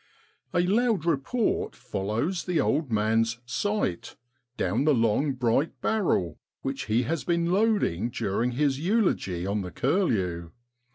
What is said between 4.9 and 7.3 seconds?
long, bright barrel, which he has